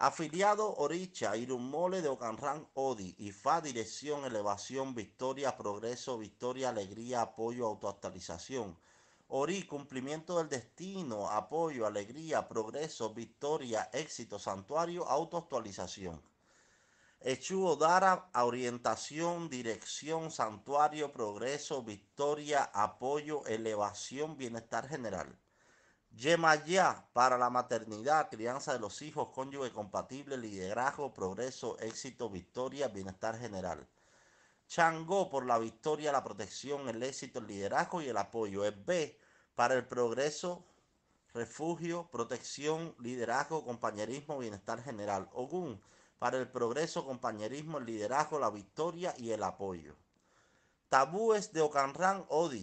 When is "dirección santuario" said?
19.50-21.12